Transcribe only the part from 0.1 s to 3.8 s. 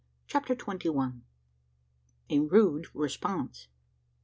CHAPTER TWENTY ONE. A RUDE RESPONSE.